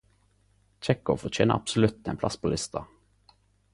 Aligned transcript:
Tsjekov 0.81 1.19
fortjener 1.23 1.59
abselutt 1.61 2.09
ein 2.13 2.21
plass 2.25 2.37
på 2.47 2.53
lista. 2.55 2.85